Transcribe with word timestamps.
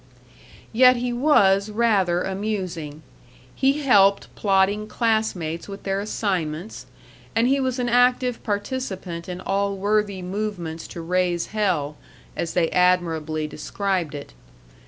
Yet 0.73 0.95
he 0.95 1.13
was 1.13 1.69
rather 1.69 2.23
amusing; 2.23 3.03
he 3.53 3.83
helped 3.83 4.33
plodding 4.33 4.87
classmates 4.87 5.67
with 5.67 5.83
their 5.83 5.99
assignments, 5.99 6.87
and 7.35 7.47
he 7.47 7.59
was 7.59 7.77
an 7.77 7.87
active 7.87 8.41
participant 8.41 9.29
in 9.29 9.39
all 9.39 9.77
worthy 9.77 10.23
movements 10.23 10.87
to 10.87 11.01
raise 11.01 11.45
hell 11.53 11.97
as 12.35 12.55
they 12.55 12.71
admirably 12.71 13.45
described 13.45 14.15
it. 14.15 14.33